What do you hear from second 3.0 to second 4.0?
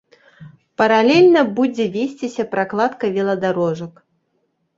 веладарожак.